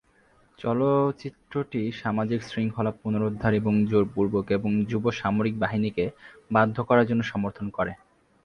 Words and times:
চলচ্চিত্রটি 0.59 1.81
সামাজিক 2.01 2.39
শৃঙ্খলা 2.43 2.91
পুনরুদ্ধার 3.01 3.51
এবং 3.53 3.73
জোরপূর্বক 3.85 4.45
এবং 4.51 4.71
যুব 4.89 5.03
সামরিক 5.19 5.55
বাহিনীকে 5.59 6.05
বাধ্য 6.51 6.75
করার 6.89 7.07
জন্য 7.09 7.21
সমর্থন 7.31 7.67
করে। 7.69 7.91